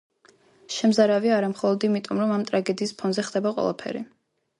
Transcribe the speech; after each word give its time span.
შემზარავია 0.75 1.35
არა 1.35 1.49
მხოლოდ 1.51 1.85
იმიტომ, 1.89 2.21
რომ 2.23 2.33
ამ 2.37 2.45
ტრაგედიის 2.51 2.95
ფონზე 3.03 3.27
ხდება 3.29 3.53
ყველაფერი. 3.59 4.03